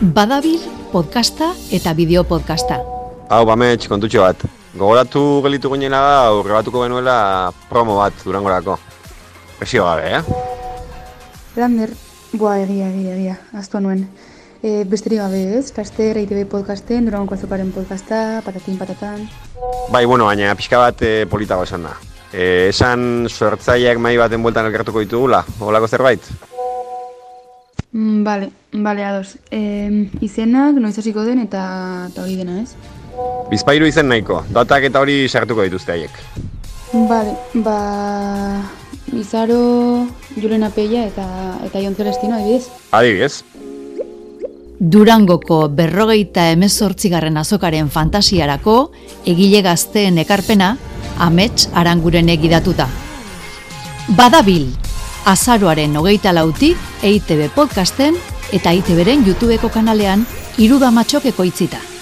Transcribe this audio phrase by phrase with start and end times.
[0.00, 0.58] Badabil
[0.90, 2.80] podcasta eta bideo podcasta.
[3.30, 4.40] Hau, bamets, kontutxo bat.
[4.74, 8.74] Gogoratu gelitu ginela da, aurre batuko genuela promo bat durangorako.
[9.58, 10.22] Presio gabe, eh?
[11.54, 11.92] Lander,
[12.32, 14.08] boa egia, egia, egia, aztua nuen.
[14.64, 19.28] E, besterik gabe ez, Kaster, EITB podcasten, Durangoko azokaren podcasta, patatin patatan.
[19.92, 21.94] Bai, bueno, baina pixka bat e, politago esan da.
[22.32, 26.34] E, esan sortzaileak mai baten bueltan elkartuko ditugula, holako zerbait?
[27.94, 29.38] Mm, bale, bale, ados.
[29.54, 31.64] E, izenak, noiz hasiko den eta,
[32.10, 32.74] eta hori dena ez?
[33.52, 36.22] Bizpairu izen nahiko, datak eta hori sartuko dituzte haiek.
[36.92, 37.78] Bale, ba...
[39.14, 41.24] Izaro, Julen Apeia eta,
[41.62, 42.66] eta Jon Celestino, adibidez.
[42.90, 43.44] Adibidez,
[44.80, 48.74] Durangoko berrogeita emezortzigarren azokaren fantasiarako
[49.30, 50.72] egile gazteen ekarpena
[51.24, 52.88] amets aranguren egidatuta.
[54.18, 54.66] Badabil,
[55.24, 58.18] azaroaren hogeita lautik EITB podcasten
[58.52, 60.26] eta EITBren YouTubeko kanalean
[60.58, 61.93] irudamatxok ekoitzita.